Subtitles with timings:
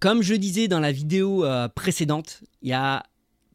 [0.00, 3.02] Comme je disais dans la vidéo euh, précédente, il y a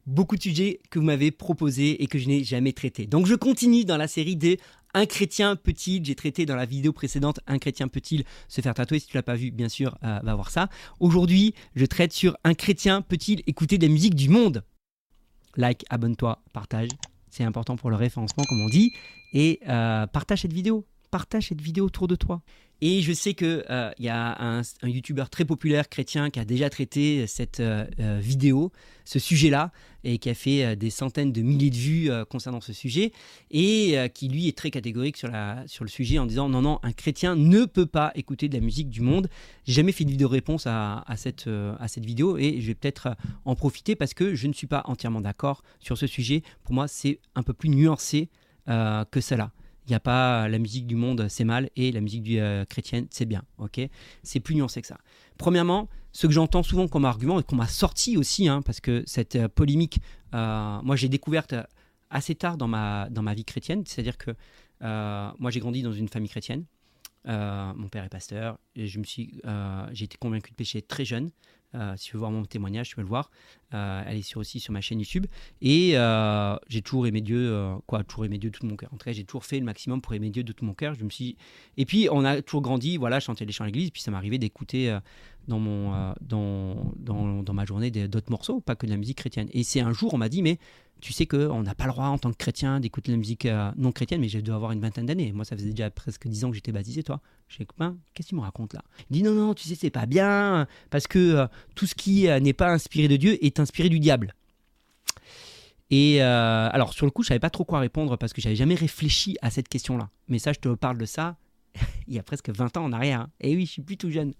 [0.06, 3.06] beaucoup de sujets que vous m'avez proposés et que je n'ai jamais traités.
[3.08, 4.60] Donc je continue dans la série des
[4.94, 9.00] un chrétien peut-il, j'ai traité dans la vidéo précédente, un chrétien peut-il se faire tatouer?
[9.00, 10.70] Si tu l'as pas vu, bien sûr, euh, va voir ça.
[11.00, 14.64] Aujourd'hui, je traite sur un chrétien peut-il écouter des musiques du monde?
[15.56, 16.88] Like, abonne-toi, partage.
[17.28, 18.92] C'est important pour le référencement, comme on dit.
[19.32, 20.86] Et euh, partage cette vidéo.
[21.10, 22.40] Partage cette vidéo autour de toi.
[22.82, 26.44] Et je sais qu'il euh, y a un, un youtubeur très populaire chrétien qui a
[26.44, 28.70] déjà traité cette euh, euh, vidéo,
[29.06, 29.72] ce sujet-là,
[30.04, 33.10] et qui a fait des centaines de milliers de vues concernant ce sujet,
[33.50, 37.34] et qui lui est très catégorique sur, le sujet en disant non, non, un chrétien
[37.34, 39.28] ne peut pas écouter de la musique du monde.
[39.64, 41.48] J'ai jamais fait de vidéo réponse à cette
[42.04, 45.64] vidéo, et je vais peut-être en profiter parce que je ne suis pas entièrement d'accord
[45.80, 46.44] sur ce sujet.
[46.62, 48.28] Pour moi, c'est un peu plus nuancé
[48.66, 49.50] que cela.
[49.86, 53.06] Il n'y a pas la musique du monde, c'est mal, et la musique euh, chrétienne,
[53.10, 53.44] c'est bien.
[54.22, 54.98] c'est plus nuancé que ça.
[55.38, 59.04] Premièrement, ce que j'entends souvent comme argument et qu'on m'a sorti aussi, hein, parce que
[59.06, 60.00] cette euh, polémique,
[60.34, 61.54] euh, moi j'ai découverte
[62.10, 64.32] assez tard dans ma, dans ma vie chrétienne, c'est-à-dire que
[64.80, 66.64] moi j'ai grandi dans une famille chrétienne.
[67.24, 69.40] mon père est pasteur et je me suis,
[69.92, 71.30] j'ai été convaincu de pécher très jeune.
[71.76, 73.30] Euh, si tu veux voir mon témoignage, tu peux le voir.
[73.74, 75.26] Euh, elle est sur, aussi sur ma chaîne YouTube.
[75.60, 77.54] Et euh, j'ai toujours aimé Dieu,
[77.86, 78.92] quoi, toujours aimé Dieu de tout mon cœur.
[78.92, 80.94] En tout cas, j'ai toujours fait le maximum pour aimer Dieu de tout mon cœur.
[80.94, 81.36] Je me suis...
[81.76, 83.90] Et puis, on a toujours grandi, voilà, chanter les chants à l'église.
[83.90, 84.96] Puis ça m'arrivait d'écouter
[85.48, 89.48] dans, mon, dans, dans, dans, ma journée d'autres morceaux, pas que de la musique chrétienne.
[89.52, 90.58] Et c'est un jour, on m'a dit, mais
[91.00, 93.70] tu sais qu'on n'a pas le droit en tant que chrétien d'écouter la musique euh,
[93.76, 95.32] non chrétienne, mais j'ai dû avoir une vingtaine d'années.
[95.32, 97.20] Moi, ça faisait déjà presque dix ans que j'étais baptisé, toi.
[97.48, 98.82] Je dis, ben, qu'est-ce que tu me racontes là?
[99.10, 102.28] Il dit, non, non, tu sais, c'est pas bien, parce que euh, tout ce qui
[102.28, 104.34] euh, n'est pas inspiré de Dieu est inspiré du diable.
[105.90, 108.74] Et alors, sur le coup, je savais pas trop quoi répondre parce que j'avais jamais
[108.74, 110.10] réfléchi à cette question-là.
[110.26, 111.36] Mais ça, je te parle de ça
[112.08, 113.22] il y a presque 20 ans en arrière.
[113.22, 113.30] Hein.
[113.40, 114.32] Et oui, je suis plus tout jeune.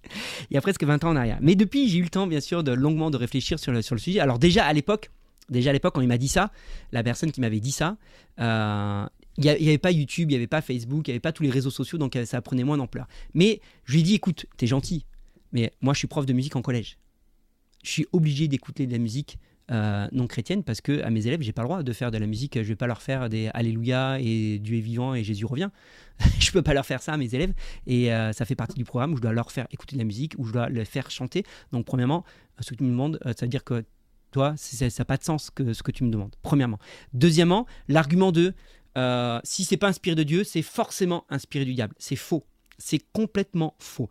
[0.51, 1.39] Il y a presque 20 ans en arrière.
[1.41, 3.95] Mais depuis, j'ai eu le temps, bien sûr, de longuement de réfléchir sur le, sur
[3.95, 4.21] le sujet.
[4.21, 5.11] Alors déjà, à l'époque,
[5.49, 6.51] Déjà à l'époque, quand il m'a dit ça,
[6.93, 7.97] la personne qui m'avait dit ça,
[8.41, 9.07] euh,
[9.39, 11.43] il n'y avait pas YouTube, il n'y avait pas Facebook, il n'y avait pas tous
[11.43, 13.07] les réseaux sociaux, donc euh, ça prenait moins d'ampleur.
[13.35, 15.07] Mais je lui ai dit, écoute, t'es gentil,
[15.53, 16.99] mais moi je suis prof de musique en collège.
[17.85, 19.39] Je suis obligé d'écouter de la musique
[19.71, 22.19] euh, non chrétienne parce que à mes élèves, j'ai pas le droit de faire de
[22.19, 22.57] la musique.
[22.57, 25.71] Je vais pas leur faire des Alléluia et Dieu est vivant et Jésus revient.
[26.41, 27.53] je peux pas leur faire ça à mes élèves
[27.87, 30.35] et ça fait partie du programme où je dois leur faire écouter de la musique,
[30.39, 31.45] où je dois les faire chanter.
[31.73, 32.25] Donc premièrement,
[32.61, 33.85] ce que tu me demandes, ça veut dire que
[34.31, 36.79] toi, ça n'a pas de sens que ce que tu me demandes, premièrement.
[37.13, 38.55] Deuxièmement, l'argument de
[38.97, 41.95] euh, si c'est pas inspiré de Dieu, c'est forcément inspiré du diable.
[41.99, 42.47] C'est faux.
[42.79, 44.09] C'est complètement faux.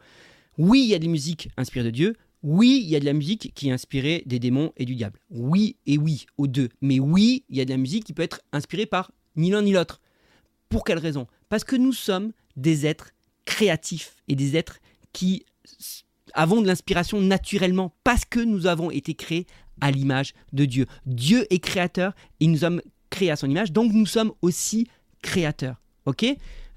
[0.57, 2.15] Oui, il y a des musiques inspirées de Dieu.
[2.47, 5.19] Oui, il y a de la musique qui est inspirée des démons et du diable.
[5.31, 6.69] Oui et oui, aux deux.
[6.79, 9.63] Mais oui, il y a de la musique qui peut être inspirée par ni l'un
[9.63, 9.99] ni l'autre.
[10.69, 11.25] Pour quelle raison?
[11.49, 13.13] Parce que nous sommes des êtres
[13.45, 14.77] créatifs et des êtres
[15.11, 15.43] qui
[16.35, 19.47] avons de l'inspiration naturellement parce que nous avons été créés
[19.81, 20.85] à l'image de Dieu.
[21.07, 22.79] Dieu est créateur et nous sommes
[23.09, 24.87] créés à son image, donc nous sommes aussi
[25.23, 25.81] créateurs.
[26.05, 26.23] Ok?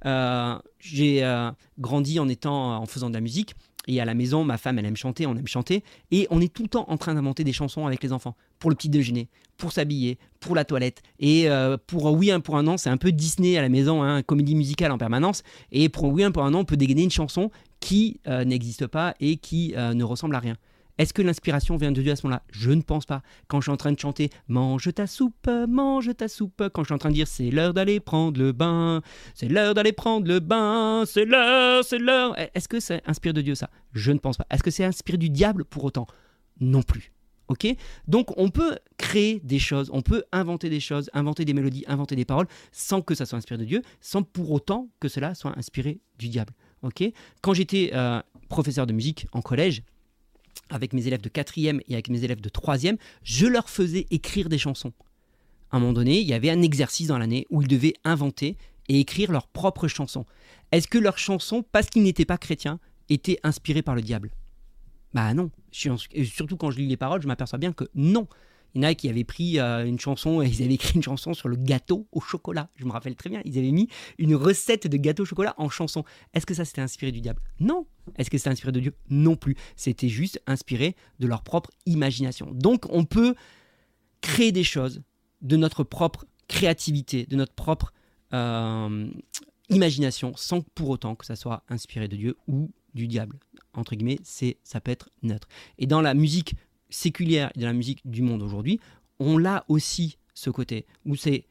[0.07, 3.55] Euh, J'ai euh, grandi en faisant de la musique.
[3.89, 5.83] Et à la maison, ma femme, elle aime chanter, on aime chanter.
[6.13, 8.37] Et on est tout le temps en train d'inventer des chansons avec les enfants.
[8.61, 11.03] Pour le petit déjeuner, pour s'habiller, pour la toilette.
[11.19, 14.03] Et euh, pour Oui, un pour un an, c'est un peu Disney à la maison,
[14.03, 15.43] hein, comédie musicale en permanence.
[15.73, 17.51] Et pour Oui, un pour un an, on peut dégainer une chanson
[17.81, 20.57] qui n'existe pas et qui ne ressemble à rien.
[20.99, 22.43] Est-ce que l'inspiration vient de Dieu à ce moment-là?
[22.51, 23.23] Je ne pense pas.
[23.47, 26.89] Quand je suis en train de chanter Mange ta soupe, mange ta soupe, quand je
[26.89, 29.03] suis en train de dire C'est l'heure d'aller prendre le bain,
[29.35, 32.35] c'est l'heure d'aller prendre le bain, c'est l'heure, c'est l'heure.
[32.55, 33.71] Est-ce que ça inspire de Dieu ça?
[33.93, 34.47] Je ne pense pas.
[34.51, 36.07] Est-ce que c'est inspiré du diable pour autant?
[36.61, 37.13] Non plus.
[38.07, 42.15] Donc on peut créer des choses, on peut inventer des choses, inventer des mélodies, inventer
[42.15, 45.57] des paroles sans que ça soit inspiré de Dieu, sans pour autant que cela soit
[45.57, 46.53] inspiré du diable.
[46.83, 47.03] Ok?
[47.41, 49.83] Quand j'étais euh, professeur de musique en collège,
[50.71, 54.49] avec mes élèves de quatrième et avec mes élèves de troisième, je leur faisais écrire
[54.49, 54.93] des chansons.
[55.71, 58.57] À un moment donné, il y avait un exercice dans l'année où ils devaient inventer
[58.89, 60.25] et écrire leurs propres chansons.
[60.73, 64.31] Est-ce que leurs chansons, parce qu'ils n'étaient pas chrétiens, étaient inspirées par le diable?
[65.15, 65.51] Bah non.
[65.71, 68.27] surtout quand je lis les paroles, je m'aperçois bien que non.
[68.75, 71.35] Il y en a qui avaient pris euh, une chanson, ils avaient écrit une chanson
[71.35, 72.71] sur le gâteau au chocolat.
[72.77, 73.89] Je me rappelle très bien, ils avaient mis
[74.19, 76.05] une recette de gâteau au chocolat en chanson.
[76.35, 77.41] Est-ce que ça c'était inspiré du diable?
[77.61, 77.87] Non.
[78.17, 78.95] Est-ce que c'était inspiré de Dieu?
[79.11, 79.57] Non plus.
[79.77, 82.51] C'était juste inspiré de leur propre imagination.
[82.53, 83.35] Donc on peut
[84.21, 85.03] créer des choses
[85.43, 87.93] de notre propre créativité, de notre propre
[88.33, 89.11] euh,
[89.69, 93.39] imagination, sans pour autant que ça soit inspiré de Dieu ou du diable.
[93.75, 95.47] Entre guillemets, ça peut être neutre.
[95.79, 96.55] Et dans la musique
[96.91, 98.81] séculière de la musique du monde aujourd'hui,
[99.19, 101.45] on l'a aussi ce côté où c'est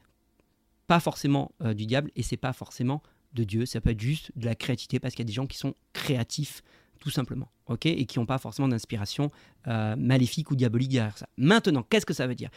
[0.87, 3.01] pas forcément euh, du diable et c'est pas forcément
[3.33, 5.47] de Dieu, ça peut être juste de la créativité parce qu'il y a des gens
[5.47, 6.63] qui sont créatifs
[6.99, 9.31] tout simplement, ok Et qui n'ont pas forcément d'inspiration
[9.67, 11.29] euh, maléfique ou diabolique derrière ça.
[11.37, 12.49] Maintenant, qu'est-ce que ça veut dire?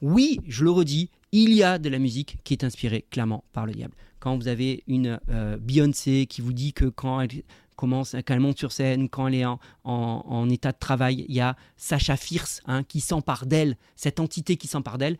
[0.00, 3.66] Oui, je le redis, il y a de la musique qui est inspirée clairement par
[3.66, 3.94] le diable.
[4.18, 7.42] Quand vous avez une euh, Beyoncé qui vous dit que quand elle
[7.76, 9.44] commence, quand elle monte sur scène, quand elle est
[9.84, 14.56] en, état de travail, il y a Sacha Fierce hein, qui s'empare d'elle, cette entité
[14.56, 15.18] qui s'empare d'elle,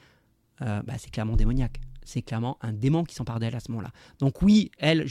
[0.62, 1.80] euh, bah, c'est clairement démoniaque.
[2.04, 3.92] C'est clairement un démon qui s'empare d'elle à ce moment-là.
[4.18, 5.06] Donc oui, elle,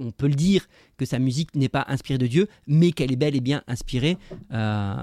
[0.00, 0.66] on peut le dire
[0.96, 4.16] que sa musique n'est pas inspirée de Dieu, mais qu'elle est bel et bien inspirée
[4.52, 4.96] euh,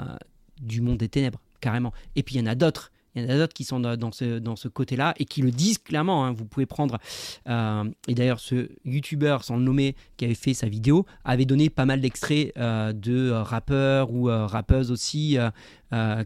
[0.59, 1.93] du monde des ténèbres, carrément.
[2.15, 2.91] Et puis il y en a d'autres.
[3.17, 6.25] Il y en a d'autres qui sont dans ce, côté-là et qui le disent clairement.
[6.25, 6.33] Hein.
[6.33, 6.99] Vous pouvez prendre.
[7.47, 11.69] Euh, et d'ailleurs, ce YouTuber, sans le nommer, qui avait fait sa vidéo, avait donné
[11.69, 15.37] pas mal d'extraits euh, de rappeurs ou rappeuses aussi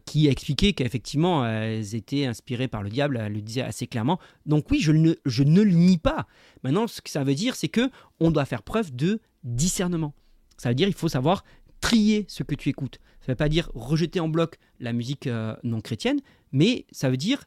[0.06, 3.22] qui expliquaient qu'effectivement, elles étaient inspirées par le diable.
[3.24, 4.20] Elle le disait assez clairement.
[4.46, 5.14] Donc, oui, je ne,
[5.62, 6.28] le nie pas.
[6.64, 7.90] Maintenant, ce que ça veut dire, c'est que
[8.20, 10.14] on doit faire preuve de discernement.
[10.58, 11.44] Ça veut dire il faut savoir
[11.80, 13.00] trier ce que tu écoutes.
[13.22, 16.20] Ça ne veut pas dire rejeter en bloc la musique euh, non chrétienne,
[16.52, 17.46] mais ça veut dire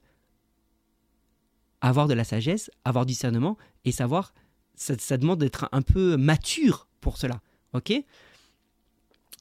[1.81, 4.33] avoir de la sagesse, avoir discernement et savoir.
[4.75, 7.41] Ça, demande d'être un peu mature pour cela.
[7.75, 7.93] Ok?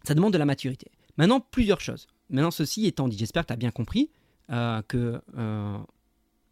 [0.03, 0.91] Ça demande de la maturité.
[1.17, 2.07] Maintenant, plusieurs choses.
[2.29, 4.11] Maintenant, ceci étant dit, j'espère que tu as bien compris
[4.51, 5.77] euh, que euh,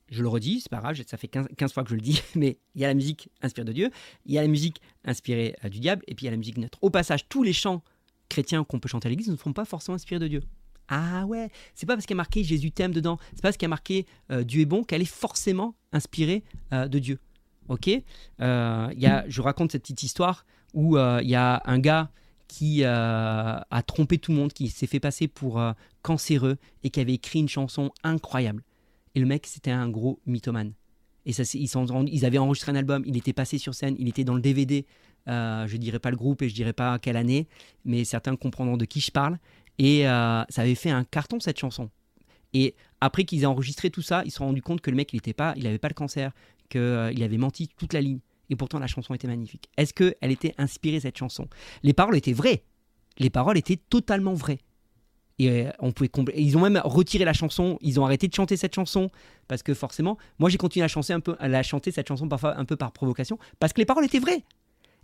[0.09, 2.57] je le redis, c'est pas grave, ça fait 15, fois que je le dis, mais
[2.75, 3.91] il y a la musique inspirée de Dieu,
[4.25, 6.37] il y a la musique inspirée euh, du diable, et puis il y a la
[6.37, 6.77] musique neutre.
[6.81, 7.83] Au passage, tous les chants
[8.29, 10.43] chrétiens qu'on peut chanter à l'église ne sont pas forcément inspirés de Dieu.
[10.87, 13.57] Ah ouais, c'est pas parce qu'il y a marqué Jésus t'aime dedans, c'est pas parce
[13.57, 16.43] qu'il y a marqué euh, Dieu est bon qu'elle est forcément inspirée
[16.73, 17.19] euh, de Dieu.
[17.69, 17.87] Ok?
[17.87, 18.03] Y
[18.39, 22.09] a, Je raconte cette petite histoire où il y a un gars
[22.47, 25.61] qui a trompé tout le monde, qui s'est fait passer pour
[26.01, 28.63] cancéreux et qui avait écrit une chanson incroyable.
[29.15, 30.73] Et le mec, c'était un gros mythomane.
[31.25, 31.69] Et ça, ils,
[32.07, 34.85] ils avaient enregistré un album, il était passé sur scène, il était dans le DVD.
[35.27, 37.47] Euh, je dirais pas le groupe et je dirais pas quelle année,
[37.85, 39.37] mais certains comprendront de qui je parle.
[39.79, 41.89] Et euh, ça avait fait un carton cette chanson.
[42.53, 45.13] Et après qu'ils aient enregistré tout ça, ils se sont rendus compte que le mec,
[45.13, 46.31] il n'était pas, il pas le cancer,
[46.69, 48.19] qu'il euh, avait menti toute la ligne.
[48.49, 49.69] Et pourtant, la chanson était magnifique.
[49.77, 51.47] Est-ce qu'elle était inspirée cette chanson?
[51.83, 52.63] Les paroles étaient vraies.
[53.17, 54.59] Les paroles étaient totalement vraies.
[55.39, 58.57] Et euh, on pouvait ils ont même retiré la chanson, ils ont arrêté de chanter
[58.57, 59.09] cette chanson
[59.47, 62.27] parce que forcément, moi j'ai continué à chanter un peu, à la chanter cette chanson
[62.27, 64.43] parfois un peu par provocation parce que les paroles étaient vraies.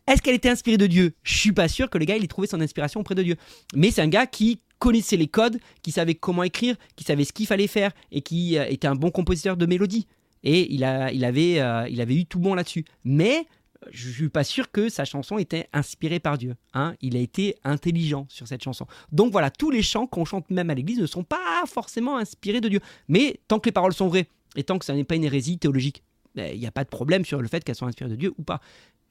[0.07, 1.13] Est-ce qu'elle était inspirée de Dieu?
[1.23, 3.35] Je suis pas sûr que le gars il ait trouvé son inspiration auprès de Dieu.
[3.75, 7.33] Mais c'est un gars qui connaissait les codes, qui savait comment écrire, qui savait ce
[7.33, 10.07] qu'il fallait faire et qui euh, était un bon compositeur de mélodie.
[10.43, 12.85] Et il, euh, avait eu tout bon là-dessus.
[13.03, 13.47] Mais
[13.91, 16.55] je suis pas sûr que sa chanson était inspirée par Dieu.
[16.73, 16.95] Hein.
[17.01, 18.87] Il a été intelligent sur cette chanson.
[19.11, 22.61] Donc voilà, tous les chants qu'on chante même à l'église ne sont pas forcément inspirés
[22.61, 22.79] de Dieu.
[23.07, 25.57] Mais tant que les paroles sont vraies et tant que ça n'est pas une hérésie
[25.57, 26.03] théologique,
[26.35, 28.33] ben, il n'y a pas de problème sur le fait qu'elles soient inspirées de Dieu
[28.37, 28.61] ou pas.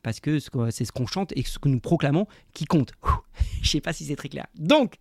[0.06, 0.38] Parce que
[0.70, 2.92] c'est ce qu'on chante et ce que nous proclamons qui compte.
[3.60, 4.46] Je sais pas si c'est très clair.
[4.54, 5.00] Donc,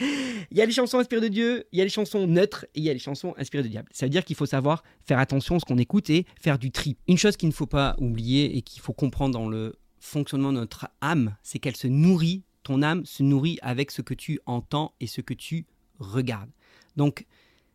[0.00, 2.78] il y a les chansons inspirées de Dieu, il y a les chansons neutres et
[2.78, 3.88] il y a les chansons inspirées de diable.
[3.90, 6.70] Ça veut dire qu'il faut savoir faire attention à ce qu'on écoute et faire du
[6.70, 6.96] tri.
[7.08, 10.58] Une chose qu'il ne faut pas oublier et qu'il faut comprendre dans le fonctionnement de
[10.58, 14.94] notre âme, c'est qu'elle se nourrit, ton âme se nourrit avec ce que tu entends
[15.00, 15.66] et ce que tu
[15.98, 16.50] regardes.
[16.94, 17.26] Donc,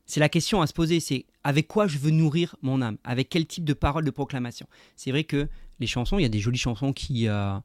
[0.05, 2.97] c'est la question à se poser, c'est avec quoi je veux nourrir mon âme?
[3.03, 4.67] Avec quel type de paroles de proclamation?
[4.95, 5.49] C'est vrai que
[5.79, 7.27] les chansons, il y a des jolies chansons qui...
[7.27, 7.57] Euh,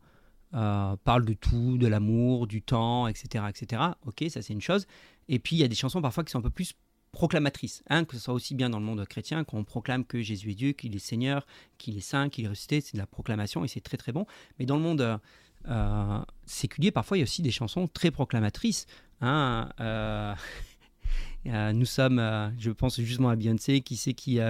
[0.53, 3.83] euh, parle de tout, de l'amour, du temps, etc., etc.
[4.05, 4.89] Ok, ça c'est une chose.
[5.29, 6.73] Et puis il y a des chansons parfois qui sont un peu plus
[7.13, 10.51] proclamatrices, hein, que ce soit aussi bien dans le monde chrétien qu'on proclame que Jésus
[10.51, 11.47] est Dieu, qu'il est Seigneur,
[11.79, 14.27] qu'il est Saint, qu'il est ressuscité, c'est de la proclamation et c'est très très bon.
[14.59, 15.21] Mais dans le monde
[15.69, 18.87] euh, séculier, parfois il y a aussi des chansons très proclamatrices.
[19.21, 19.69] Hein,
[21.45, 24.41] nous sommes, je pense justement à Beyoncé, qui sait qui,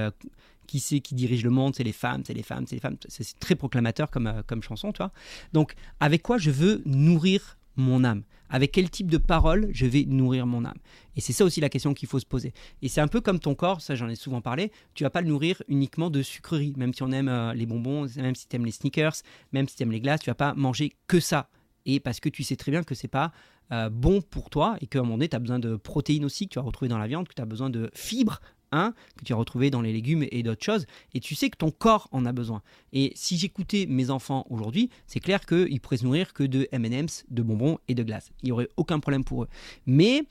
[0.71, 2.97] qui c'est qui dirige le monde, c'est les femmes, c'est les femmes, c'est les femmes.
[3.09, 5.11] C'est très proclamateur comme, euh, comme chanson, tu vois.
[5.53, 8.23] Donc, avec quoi je veux nourrir mon âme?
[8.49, 10.79] Avec quel type de parole je vais nourrir mon âme?
[11.17, 12.53] Et c'est ça aussi la question qu'il faut se poser.
[12.83, 15.23] Et c'est un peu comme ton corps, ça j'en ai souvent parlé, tu vas pas
[15.23, 18.55] le nourrir uniquement de sucreries, même si on aime euh, les bonbons, même si tu
[18.55, 19.17] aimes les sneakers,
[19.53, 21.49] même si tu aimes les glaces, tu vas pas manger que ça.
[21.85, 23.33] Et parce que tu sais très bien que c'est pas
[23.73, 26.47] euh, bon pour toi et qu'à un moment donné, tu as besoin de protéines aussi
[26.47, 29.33] que tu vas retrouver dans la viande, que tu as besoin de fibres que tu
[29.33, 32.25] as retrouvé dans les légumes et d'autres choses, et tu sais que ton corps en
[32.27, 32.63] a besoin.
[32.93, 37.25] Et si j'écoutais mes enfants aujourd'hui, c'est clair qu'ils pourraient se nourrir que de M&M's,
[37.31, 38.31] de bonbons et de glace.
[38.43, 39.49] Il n'y aurait aucun problème pour eux.
[39.87, 40.25] Mais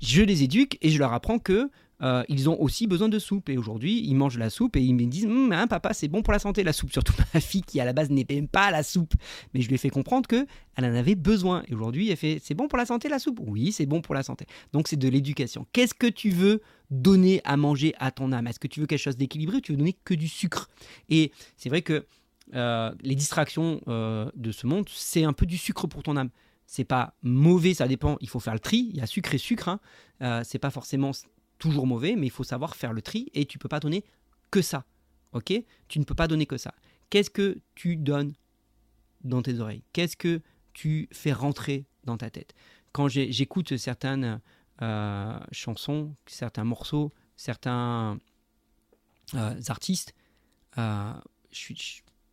[0.00, 1.70] je les éduque et je leur apprends que
[2.02, 3.48] euh, ils ont aussi besoin de soupe.
[3.48, 6.22] Et aujourd'hui, ils mangent la soupe et ils me disent hum, hein, Papa, c'est bon
[6.22, 6.92] pour la santé, la soupe.
[6.92, 9.14] Surtout ma fille qui, à la base, n'aime pas la soupe.
[9.54, 10.46] Mais je lui ai fait comprendre qu'elle
[10.78, 11.62] en avait besoin.
[11.68, 13.40] Et aujourd'hui, elle fait C'est bon pour la santé, la soupe?
[13.46, 14.46] Oui, c'est bon pour la santé.
[14.72, 15.66] Donc, c'est de l'éducation.
[15.72, 16.60] Qu'est-ce que tu veux
[16.90, 18.46] donner à manger à ton âme?
[18.46, 20.68] Est-ce que tu veux quelque chose d'équilibré ou tu veux donner que du sucre?
[21.08, 22.06] Et c'est vrai que
[22.54, 26.30] euh, les distractions euh, de ce monde, c'est un peu du sucre pour ton âme
[26.68, 28.16] c'est pas mauvais, ça dépend.
[28.20, 28.88] Il faut faire le tri.
[28.90, 29.68] Il y a sucre et sucre.
[30.20, 30.42] Hein.
[30.42, 31.12] C'est pas forcément
[31.58, 34.04] toujours mauvais, mais il faut savoir faire le tri et tu peux pas donner
[34.50, 34.84] que ça.
[35.32, 35.52] Ok?
[35.88, 36.74] Tu ne peux pas donner que ça.
[37.10, 38.34] Qu'est-ce que tu donnes
[39.22, 39.82] dans tes oreilles?
[39.92, 40.40] Qu'est-ce que
[40.72, 42.54] tu fais rentrer dans ta tête?
[42.92, 44.40] Quand j'écoute certaines
[44.82, 48.18] euh, chansons, certains morceaux, certains
[49.34, 50.14] euh, artistes,
[50.78, 51.12] euh,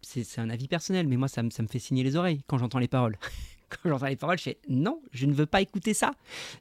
[0.01, 2.79] c'est un avis personnel, mais moi ça, ça me fait signer les oreilles quand j'entends
[2.79, 3.17] les paroles.
[3.83, 6.11] quand j'entends les paroles, je fais non, je ne veux pas écouter ça.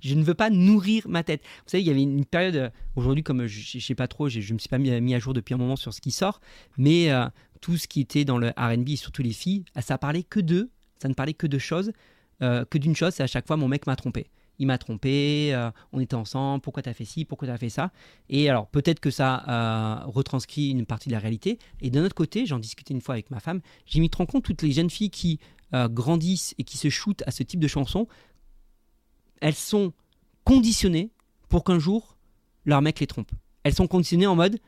[0.00, 1.42] Je ne veux pas nourrir ma tête.
[1.64, 4.28] Vous savez, il y avait une période, euh, aujourd'hui, comme je ne sais pas trop,
[4.28, 6.40] je ne me suis pas mis, à jour depuis un moment sur ce qui sort,
[6.78, 7.26] mais euh,
[7.60, 11.08] tout ce qui était dans le RB, surtout les filles, ça parlait que d'eux, ça
[11.08, 11.92] ne parlait que de choses,
[12.42, 14.26] euh, que d'une chose, c'est à chaque fois mon mec m'a trompé
[14.58, 15.58] il m'a trompé,
[15.92, 17.90] on était ensemble, pourquoi t'as fait ci, pourquoi t'as fait ça.
[18.28, 21.58] Et alors peut-être que ça retranscrit une partie de la réalité.
[21.80, 24.44] Et d'un autre côté, j'en discutais une fois avec ma femme, j'ai mis trop compte
[24.44, 25.40] toutes les jeunes filles qui
[25.74, 28.06] euh, grandissent et qui se shootent à ce type de chansons,
[29.40, 29.92] elles sont
[30.44, 31.10] conditionnées
[31.48, 32.16] pour qu'un jour
[32.64, 33.32] leur mec les trompe.
[33.64, 34.58] Elles sont conditionnées en mode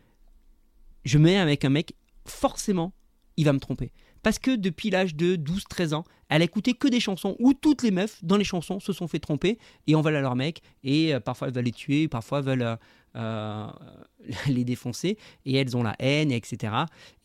[1.04, 1.94] je mets avec un mec,
[2.24, 2.92] forcément,
[3.36, 3.92] il va me tromper.
[4.22, 7.84] Parce que depuis l'âge de 12-13 ans, elle a écouté que des chansons où toutes
[7.84, 10.62] les meufs dans les chansons se sont fait tromper et on va à leur mec
[10.82, 12.76] et euh, parfois elles veulent les tuer, parfois elles veulent
[13.14, 13.66] euh,
[14.48, 16.74] les défoncer et elles ont la haine, etc.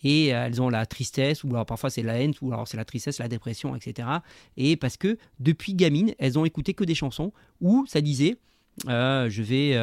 [0.04, 2.78] Et euh, elles ont la tristesse, ou alors parfois c'est la haine, ou alors c'est
[2.78, 4.08] la tristesse, la dépression, etc.
[4.58, 8.38] Et parce que depuis gamine, elles ont écouté que des chansons où ça disait
[8.86, 9.76] je vais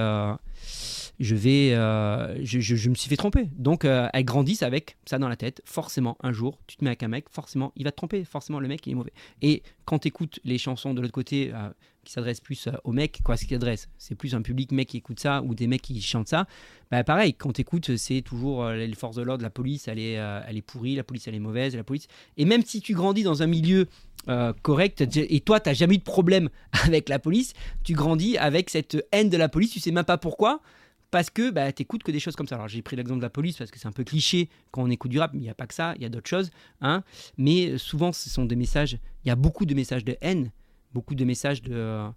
[1.19, 3.49] je vais, euh, je, me suis fait tromper.
[3.57, 5.63] Donc, euh, elles grandissent avec ça dans la tête.
[5.65, 8.25] Forcément, un jour, tu te mets avec un mec, forcément, il va te tromper.
[8.25, 9.13] Forcément, le mec, il est mauvais.
[9.41, 11.71] Et quand tu écoutes les chansons de l'autre côté, euh,
[12.05, 14.99] qui s'adressent plus aux mecs, quoi, ce qui adresse, c'est plus un public mec qui
[14.99, 16.47] écoute ça ou des mecs qui chantent ça.
[16.91, 20.13] Bah, pareil, quand tu écoutes, c'est toujours les forces de l'ordre, la police, elle est,
[20.13, 22.07] elle est pourrie, la police, elle est mauvaise, la police.
[22.37, 23.89] Et même si tu grandis dans un milieu
[24.63, 26.49] correct et toi, tu n'as jamais eu de problème
[26.85, 30.19] avec la police, tu grandis avec cette haine de la police, tu sais même pas
[30.19, 30.61] pourquoi
[31.11, 32.57] parce que bah, tu écoutes que des choses comme ça.
[32.57, 34.91] Alors j'ai pris l'exemple de la police parce que c'est un peu cliché quand on
[34.91, 36.51] écoute du rap, mais il n'y a pas que ça, il y a d'autres choses.
[36.81, 37.03] Hein.
[37.37, 40.53] Mais souvent, ce sont des messages, il y a beaucoup de messages de haine,
[40.93, 42.09] beaucoup de messages de,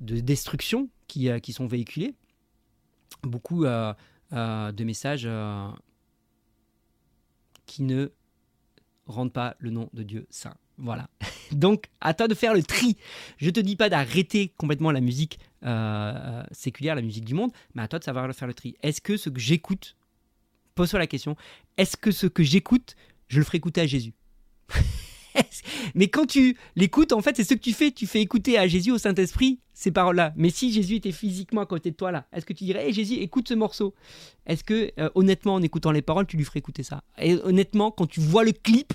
[0.00, 2.14] de destruction qui, euh, qui sont véhiculés,
[3.22, 3.92] beaucoup euh,
[4.32, 5.28] euh, de messages
[7.66, 8.08] qui ne
[9.06, 10.56] rendent pas le nom de Dieu saint.
[10.78, 11.08] Voilà.
[11.52, 12.96] Donc, à toi de faire le tri.
[13.36, 17.82] Je te dis pas d'arrêter complètement la musique euh, séculière, la musique du monde, mais
[17.82, 18.76] à toi de savoir faire le tri.
[18.82, 19.96] Est-ce que ce que j'écoute,
[20.74, 21.36] pose-toi la question,
[21.76, 22.96] est-ce que ce que j'écoute,
[23.28, 24.14] je le ferai écouter à Jésus?
[25.94, 27.90] Mais quand tu l'écoutes, en fait, c'est ce que tu fais.
[27.90, 30.32] Tu fais écouter à Jésus, au Saint-Esprit, ces paroles-là.
[30.36, 32.92] Mais si Jésus était physiquement à côté de toi, là, est-ce que tu dirais, hé
[32.92, 33.94] Jésus, écoute ce morceau?
[34.46, 37.02] Est-ce que, euh, honnêtement, en écoutant les paroles, tu lui ferais écouter ça?
[37.18, 38.94] Et honnêtement, quand tu vois le clip,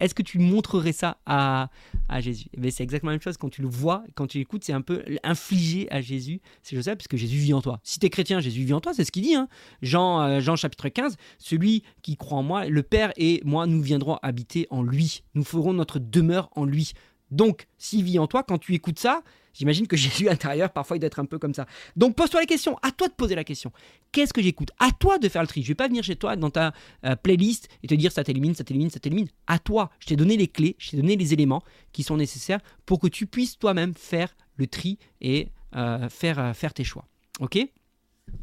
[0.00, 1.70] est-ce que tu montrerais ça à,
[2.08, 2.46] à Jésus?
[2.56, 4.72] Mais eh c'est exactement la même chose quand tu le vois, quand tu l'écoutes, c'est
[4.72, 7.80] un peu infligé à Jésus C'est sais puisque Jésus vit en toi.
[7.82, 9.34] Si tu es chrétien, Jésus vit en toi, c'est ce qu'il dit.
[9.34, 9.48] Hein.
[9.82, 13.80] Jean, euh, Jean chapitre 15, celui qui croit en moi, le Père et moi, nous
[13.80, 15.22] viendrons habiter en lui.
[15.34, 16.92] Nous ferons notre demeure en lui.
[17.30, 19.22] Donc, s'il vit en toi, quand tu écoutes ça,
[19.54, 21.66] J'imagine que Jésus intérieur, parfois, il doit être un peu comme ça.
[21.96, 23.72] Donc pose-toi la question, à toi de poser la question.
[24.12, 24.70] Qu'est-ce que j'écoute?
[24.78, 25.62] À toi de faire le tri.
[25.62, 28.54] Je vais pas venir chez toi dans ta euh, playlist et te dire ça t'élimine,
[28.54, 29.28] ça t'élimine, ça t'élimine.
[29.46, 31.62] À toi, je t'ai donné les clés, je t'ai donné les éléments
[31.92, 36.52] qui sont nécessaires pour que tu puisses toi-même faire le tri et euh, faire, euh,
[36.52, 37.06] faire tes choix.
[37.40, 37.58] Ok?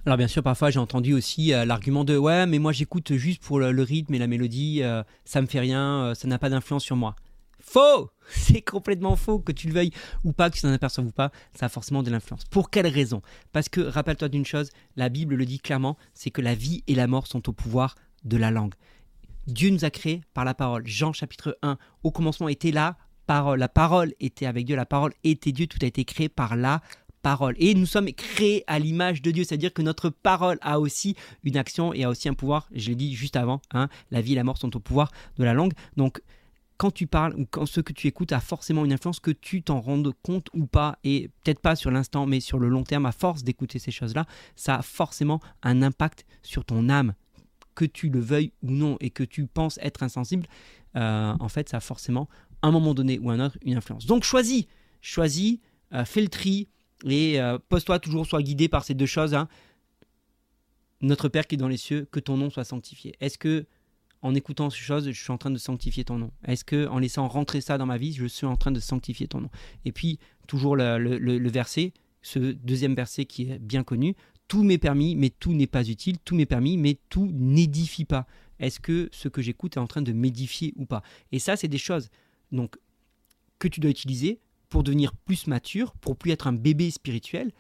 [0.05, 3.59] Alors bien sûr, parfois j'ai entendu aussi l'argument de ouais, mais moi j'écoute juste pour
[3.59, 4.83] le, rythme et la mélodie,
[5.25, 7.15] ça me fait rien, ça n'a pas d'influence sur moi.
[7.61, 9.91] Faux C'est complètement faux, que tu le veuilles
[10.23, 12.45] ou pas, que tu t'en aperçoives ou pas, ça a forcément de l'influence.
[12.45, 13.21] Pour quelle raison?
[13.51, 16.95] Parce que, rappelle-toi d'une chose, la Bible le dit clairement, c'est que la vie et
[16.95, 18.73] la mort sont au pouvoir de la langue.
[19.47, 20.85] Dieu nous a créés par la parole.
[20.85, 23.59] Jean chapitre 1, au commencement était la parole.
[23.59, 26.81] La parole était avec Dieu, la parole était Dieu, tout a été créé par la
[27.21, 27.55] parole.
[27.57, 31.57] Et nous sommes créés à l'image de Dieu, c'est-à-dire que notre parole a aussi une
[31.57, 32.67] action et a aussi un pouvoir.
[32.73, 35.43] Je l'ai dit juste avant, hein, la vie et la mort sont au pouvoir de
[35.43, 35.73] la langue.
[35.97, 36.21] Donc
[36.81, 39.61] quand tu parles ou quand ce que tu écoutes a forcément une influence, que tu
[39.61, 43.05] t'en rendes compte ou pas, et peut-être pas sur l'instant, mais sur le long terme,
[43.05, 47.13] à force d'écouter ces choses-là, ça a forcément un impact sur ton âme,
[47.75, 50.47] que tu le veuilles ou non, et que tu penses être insensible,
[50.95, 52.27] euh, en fait, ça a forcément,
[52.63, 54.07] à un moment donné ou un autre, une influence.
[54.07, 54.65] Donc choisis,
[55.01, 55.59] choisis,
[55.93, 56.67] euh, fais le tri,
[57.05, 59.35] et euh, pose-toi toujours, sois guidé par ces deux choses.
[59.35, 59.47] Hein.
[61.01, 63.13] Notre Père qui est dans les cieux, que ton nom soit sanctifié.
[63.19, 63.67] Est-ce que
[64.21, 66.99] en écoutant ces choses, je suis en train de sanctifier ton nom Est-ce que en
[66.99, 69.49] laissant rentrer ça dans ma vie, je suis en train de sanctifier ton nom?
[69.85, 74.15] Et puis, toujours le, verset, ce deuxième verset qui est bien connu,
[74.47, 78.27] tout m'est permis, mais tout n'est pas utile, tout m'est permis, mais tout n'édifie pas.
[78.59, 81.01] Est-ce que ce que j'écoute est en train de m'édifier ou pas?
[81.31, 82.09] Et ça, c'est des choses
[82.51, 82.77] donc
[83.59, 87.51] que tu dois utiliser pour devenir plus mature, pour plus être un bébé spirituel,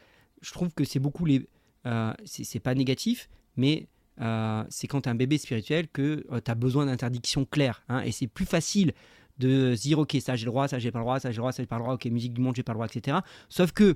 [0.41, 1.47] je trouve que c'est beaucoup les.
[1.85, 3.87] Euh, c'est pas négatif, mais
[4.19, 7.83] euh, c'est quand tu es un bébé spirituel que euh, tu as besoin d'interdictions claires.
[7.89, 8.93] Hein, et c'est plus facile
[9.37, 11.37] de se dire ok ça j'ai le droit, ça j'ai pas le droit, ça j'ai
[11.37, 12.87] le droit, ça j'ai pas le droit, ok musique du monde j'ai pas le droit,
[12.87, 13.19] etc.
[13.49, 13.95] Sauf que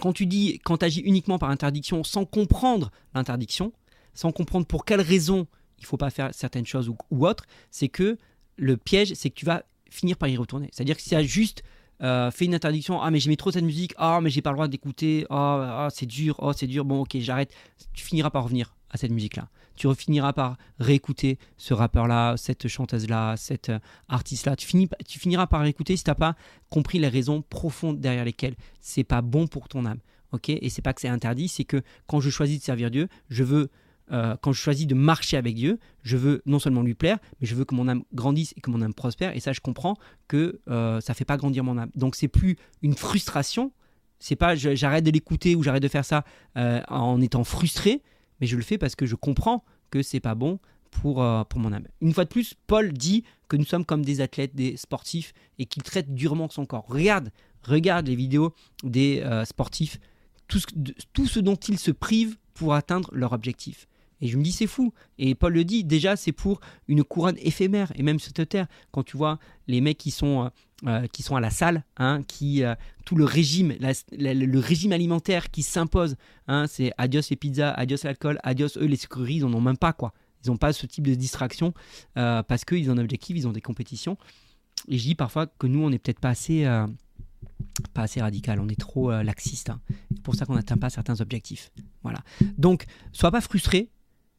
[0.00, 3.72] quand tu dis, quand tu agis uniquement par interdiction sans comprendre l'interdiction,
[4.14, 5.46] sans comprendre pour quelle raison
[5.78, 8.16] il faut pas faire certaines choses ou, ou autres, c'est que
[8.56, 10.70] le piège c'est que tu vas finir par y retourner.
[10.72, 11.62] C'est-à-dire que si tu as juste
[12.02, 14.56] euh, fait une interdiction, ah mais j'aimais trop cette musique, ah mais j'ai pas le
[14.56, 17.54] droit d'écouter, ah, ah c'est dur, oh c'est dur, bon ok j'arrête,
[17.92, 19.48] tu finiras par revenir à cette musique-là.
[19.74, 24.54] Tu finiras par réécouter ce rappeur-là, cette chanteuse-là, cet euh, artiste-là.
[24.54, 24.66] Tu,
[25.06, 26.36] tu finiras par réécouter si tu n'as pas
[26.68, 29.98] compris les raisons profondes derrière lesquelles c'est pas bon pour ton âme.
[30.32, 30.50] ok?
[30.50, 33.42] Et c'est pas que c'est interdit, c'est que quand je choisis de servir Dieu, je
[33.42, 33.70] veux
[34.10, 37.46] euh, quand je choisis de marcher avec Dieu, je veux non seulement lui plaire, mais
[37.46, 39.34] je veux que mon âme grandisse et que mon âme prospère.
[39.34, 39.96] Et ça, je comprends
[40.28, 41.90] que euh, ça fait pas grandir mon âme.
[41.94, 43.72] Donc c'est plus une frustration.
[44.18, 48.02] C'est pas j'arrête de l'écouter ou j'arrête de faire ça en étant frustré,
[48.42, 50.58] mais je le fais parce que je comprends que c'est pas bon
[50.90, 51.86] pour, euh, pour mon âme.
[52.00, 55.64] Une fois de plus, Paul dit que nous sommes comme des athlètes, des sportifs, et
[55.64, 56.84] qu'il traite durement son corps.
[56.88, 57.30] Regarde,
[57.62, 60.00] regarde les vidéos des euh, sportifs,
[60.48, 60.66] tout ce,
[61.12, 63.86] tout ce dont ils se privent pour atteindre leur objectif.
[64.20, 64.92] Et je me dis, c'est fou.
[65.18, 67.92] Et Paul le dit, déjà, c'est pour une couronne éphémère.
[67.94, 70.50] Et même cette terre, quand tu vois les mecs qui sont,
[70.86, 72.74] euh, euh, qui sont à la salle, hein, qui, euh,
[73.04, 73.74] tout le régime,
[74.12, 76.16] le régime alimentaire qui s'impose,
[76.48, 79.76] hein, c'est adios les pizzas, adios l'alcool, adios eux les sucreries, ils n'en ont même
[79.76, 80.12] pas, quoi.
[80.44, 81.72] Ils n'ont pas ce type de distraction
[82.14, 84.18] parce qu'ils ont un objectif, ils ont des compétitions.
[84.88, 86.64] Et je dis parfois que nous, on n'est peut-être pas assez
[87.94, 89.70] pas assez radical, on est trop laxiste.
[89.70, 89.80] Hein.
[90.10, 91.70] C'est pour ça qu'on n'atteint pas certains objectifs.
[92.02, 92.18] Voilà.
[92.58, 93.88] Donc, sois pas frustré,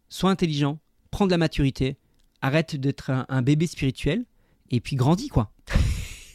[0.09, 0.77] sois intelligent,
[1.09, 1.97] prends de la maturité,
[2.41, 4.25] arrête d'être un, bébé spirituel
[4.69, 5.51] et puis grandis quoi.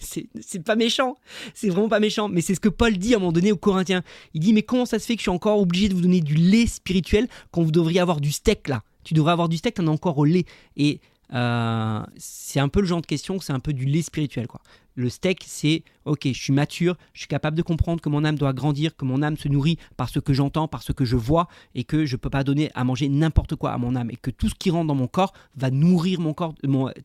[0.08, 1.16] c'est pas méchant,
[1.54, 3.56] c'est vraiment pas méchant, mais c'est ce que Paul dit à un moment donné aux
[3.56, 4.02] Corinthiens.
[4.34, 6.20] Il dit mais comment ça se fait que je suis encore obligé de vous donner
[6.20, 8.82] du lait spirituel quand vous devriez avoir du steak là?
[9.04, 10.44] Tu devrais avoir du steak, t'en as encore au lait.
[10.76, 11.00] Et
[11.34, 14.46] euh, c'est un peu le genre de question, c'est un peu du lait spirituel.
[14.46, 14.60] Quoi.
[14.98, 18.36] Le steak, c'est ok, je suis mature, je suis capable de comprendre que mon âme
[18.36, 21.14] doit grandir, que mon âme se nourrit par ce que j'entends, par ce que je
[21.14, 24.10] vois, et que je ne peux pas donner à manger n'importe quoi à mon âme,
[24.10, 26.52] et que tout ce qui rentre dans mon corps va nourrir mon corps,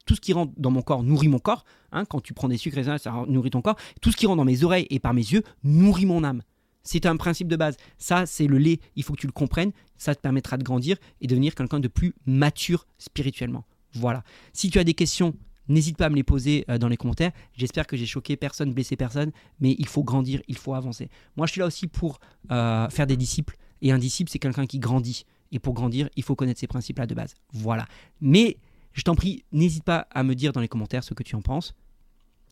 [0.08, 1.66] tout ce qui rentre dans mon corps nourrit mon corps.
[1.92, 3.78] Hein, quand tu prends des sucres, ça nourrit ton corps.
[4.02, 6.42] Tout ce qui rentre dans mes oreilles et par mes yeux nourrit mon âme.
[6.82, 7.78] C'est un principe de base.
[8.00, 8.80] Ça, c'est le lait.
[8.96, 9.72] Il faut que tu le comprennes.
[10.00, 13.66] Ça te permettra de grandir et devenir quelqu'un de plus mature spirituellement.
[13.94, 14.24] Voilà.
[14.52, 15.36] Si tu as des questions,
[15.68, 17.32] n'hésite pas à me les poser euh, dans les commentaires.
[17.56, 21.10] J'espère que j'ai choqué personne, blessé personne, mais il faut grandir, il faut avancer.
[21.36, 22.20] Moi, je suis là aussi pour
[22.52, 23.56] euh, faire des disciples.
[23.82, 25.26] Et un disciple, c'est quelqu'un qui grandit.
[25.52, 27.36] Et pour grandir, il faut connaître ces principes-là de base.
[27.52, 27.86] Voilà.
[28.22, 28.58] Mais
[28.94, 31.42] je t'en prie, n'hésite pas à me dire dans les commentaires ce que tu en
[31.42, 31.74] penses.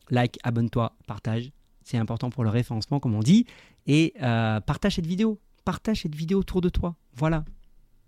[0.10, 1.52] Like, abonne-toi, partage.
[1.84, 3.46] C'est important pour le référencement, comme on dit.
[3.88, 5.40] Et euh, partage cette vidéo.
[5.66, 6.96] Partage cette vidéo autour de toi.
[7.16, 7.46] Voilà.